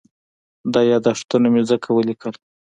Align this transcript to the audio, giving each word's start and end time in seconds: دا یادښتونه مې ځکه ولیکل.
دا 0.73 0.81
یادښتونه 0.91 1.47
مې 1.53 1.61
ځکه 1.69 1.87
ولیکل. 1.91 2.33